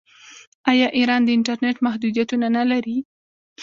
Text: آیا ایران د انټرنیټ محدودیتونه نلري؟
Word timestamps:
آیا 0.71 0.87
ایران 0.97 1.21
د 1.25 1.29
انټرنیټ 1.37 1.77
محدودیتونه 1.85 2.47
نلري؟ 2.57 2.97